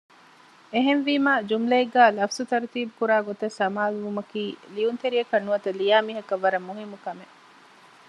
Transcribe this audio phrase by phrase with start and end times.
[0.73, 4.43] އެހެންވީމާ ޖުމުލައެއްގައި ލަފުޒު ތަރުތީބު ކުރާ ގޮތަށް ސަމާލުވުމަކީ
[4.73, 7.33] ލިޔުންތެރިއަކަށް ނުވަތަ ލިޔާ މީހަކަށް ވަރަށް މުހިއްމު ކަމެއް